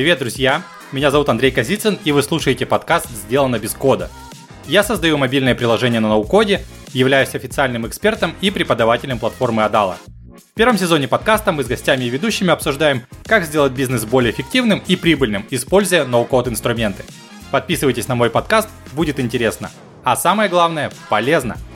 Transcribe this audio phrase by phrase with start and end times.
[0.00, 0.62] Привет, друзья!
[0.92, 4.08] Меня зовут Андрей Козицын, и вы слушаете подкаст «Сделано без кода».
[4.66, 6.62] Я создаю мобильное приложение на ноу-коде,
[6.94, 9.98] являюсь официальным экспертом и преподавателем платформы Адала.
[10.52, 14.82] В первом сезоне подкаста мы с гостями и ведущими обсуждаем, как сделать бизнес более эффективным
[14.86, 17.04] и прибыльным, используя ноу-код инструменты.
[17.50, 19.70] Подписывайтесь на мой подкаст, будет интересно.
[20.02, 21.58] А самое главное– полезно–